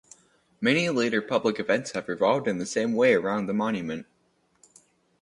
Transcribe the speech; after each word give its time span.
Many 0.61 0.89
later 0.89 1.21
public 1.21 1.59
events 1.59 1.91
have 1.91 2.07
revolved 2.09 2.47
in 2.47 2.65
some 2.65 2.93
way 2.93 3.13
around 3.13 3.45
the 3.45 3.53
monument. 3.53 4.07